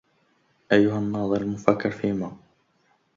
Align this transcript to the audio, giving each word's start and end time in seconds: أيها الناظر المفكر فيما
أيها 0.71 0.99
الناظر 0.99 1.41
المفكر 1.41 1.91
فيما 1.91 2.37